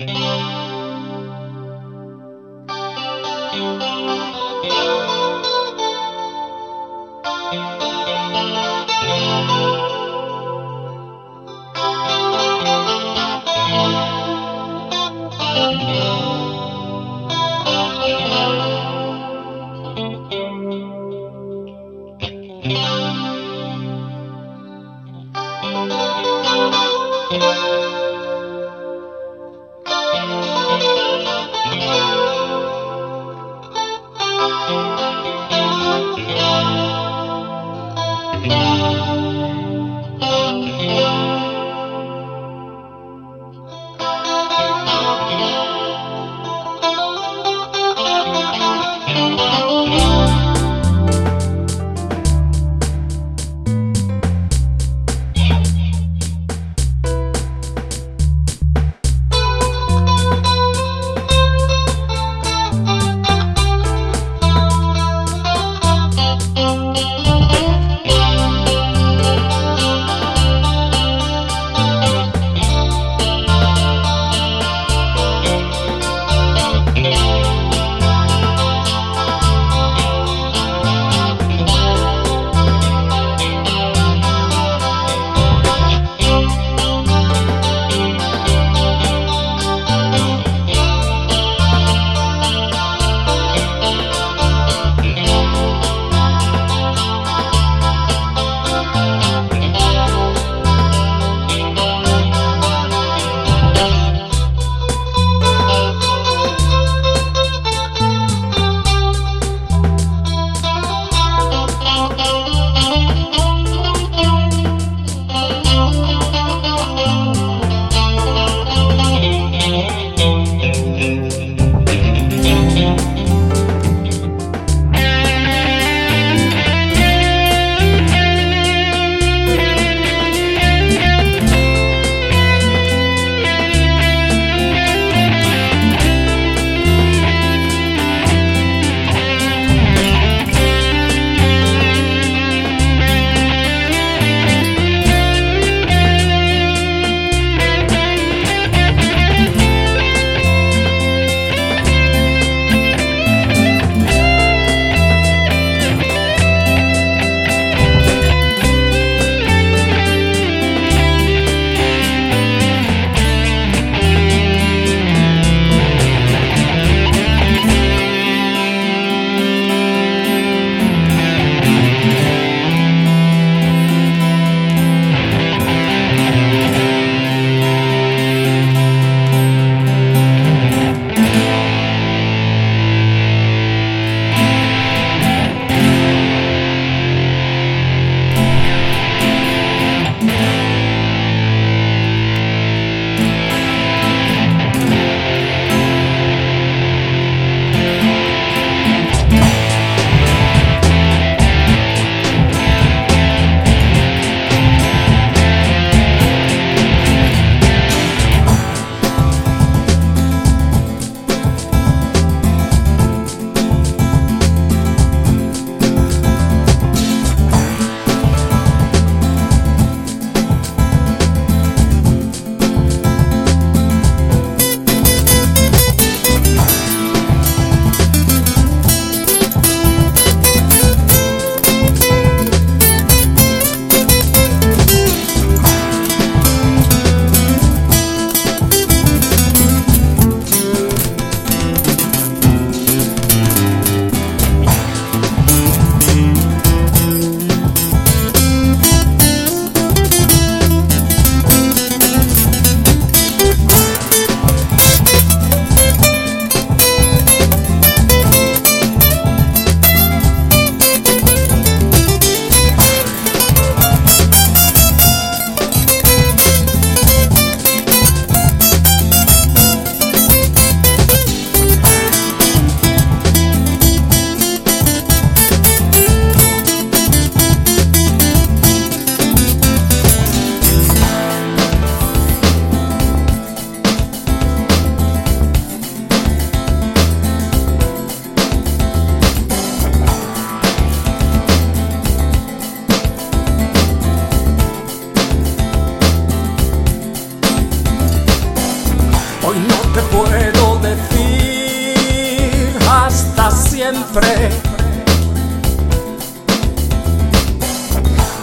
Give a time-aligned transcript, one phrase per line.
[0.00, 0.59] Música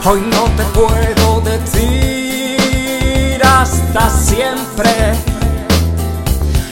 [0.10, 2.62] Hoy no te puedo decir
[3.44, 4.90] hasta siempre.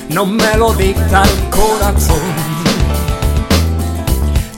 [0.08, 2.22] No me lo dicta el corazón.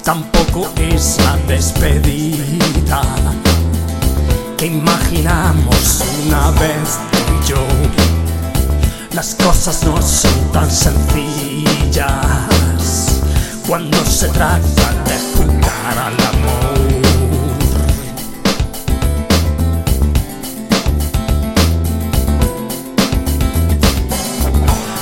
[0.04, 3.02] Tampoco es la despedida
[4.58, 7.66] que imaginamos una vez tú y yo.
[9.14, 12.04] Las cosas no son tan sencillas
[13.68, 16.67] cuando se trata de jugar al amor.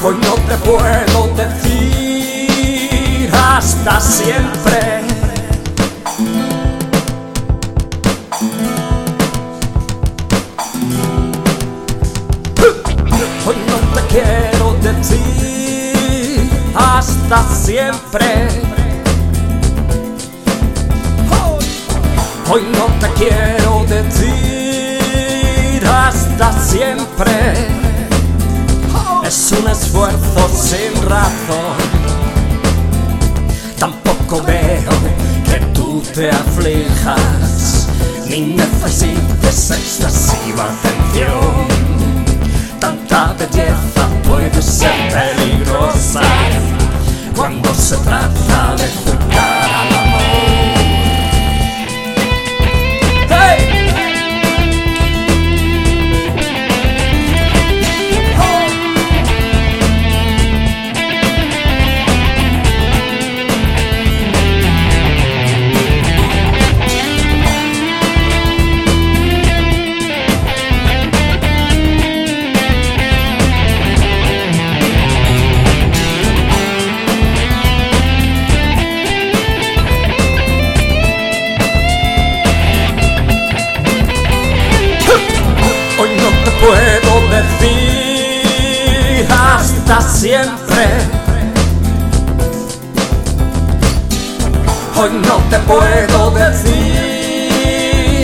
[0.07, 5.01] Hoy no te puedo decir hasta siempre.
[13.47, 18.47] Hoy no te quiero decir hasta siempre.
[22.47, 27.74] Hoy no te quiero decir hasta siempre.
[29.37, 31.75] Es un esfuerzo sin razón.
[33.77, 34.93] Tampoco veo
[35.43, 37.89] que tú te aflijas
[38.29, 41.67] ni necesites excesiva atención.
[42.79, 46.21] Tanta belleza puede ser peligrosa
[47.35, 49.64] cuando se trata de jugar
[95.11, 96.63] No te puedo decir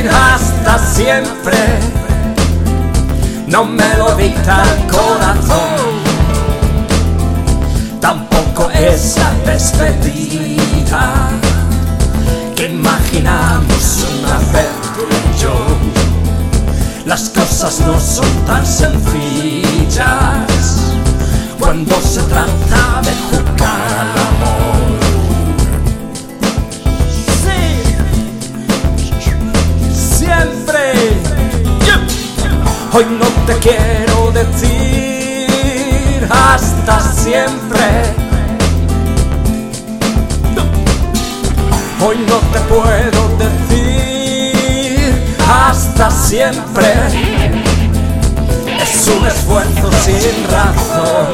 [0.10, 1.58] hasta siempre.
[3.46, 6.02] No me lo dicta el corazón.
[8.00, 11.30] Tampoco esa despedida
[12.56, 15.54] que imaginamos una vez tú y yo.
[17.06, 19.31] Las cosas no son tan sencillas
[42.04, 45.14] Hoy no te puedo decir
[45.48, 46.88] hasta siempre.
[48.82, 51.32] Es un esfuerzo sin razón.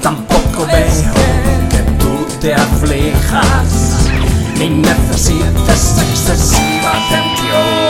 [0.00, 4.08] Tampoco veo que tú te aflijas
[4.58, 7.81] ni necesites excesiva atención.